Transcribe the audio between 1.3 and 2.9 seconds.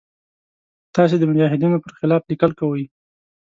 مجاهدینو پر خلاف لیکل کوئ.